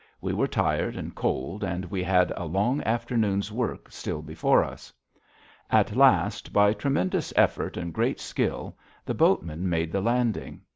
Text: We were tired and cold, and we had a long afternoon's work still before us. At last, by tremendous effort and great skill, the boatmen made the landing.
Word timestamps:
We 0.19 0.33
were 0.33 0.47
tired 0.47 0.95
and 0.95 1.13
cold, 1.13 1.63
and 1.63 1.85
we 1.85 2.01
had 2.01 2.33
a 2.35 2.45
long 2.45 2.81
afternoon's 2.81 3.51
work 3.51 3.91
still 3.91 4.23
before 4.23 4.63
us. 4.63 4.91
At 5.69 5.95
last, 5.95 6.51
by 6.51 6.73
tremendous 6.73 7.31
effort 7.35 7.77
and 7.77 7.93
great 7.93 8.19
skill, 8.19 8.75
the 9.05 9.13
boatmen 9.13 9.69
made 9.69 9.91
the 9.91 10.01
landing. 10.01 10.61